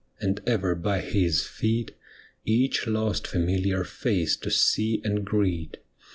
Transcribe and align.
And 0.19 0.41
ever 0.47 0.73
by 0.73 0.99
His 1.01 1.45
feet 1.45 1.91
Each 2.43 2.87
lost 2.87 3.27
familiar 3.27 3.83
face 3.83 4.35
to 4.37 4.49
sec 4.49 5.01
and 5.05 5.23
greet. 5.23 5.77